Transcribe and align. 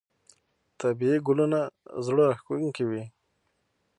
طبیعي 0.79 1.17
ګلونه 1.27 1.59
زړه 2.05 2.21
راښکونکي 2.29 2.83
وي. 2.89 3.03